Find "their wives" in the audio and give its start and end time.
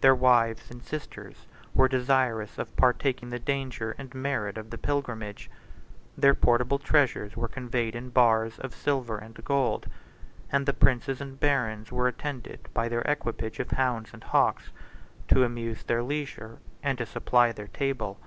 0.00-0.70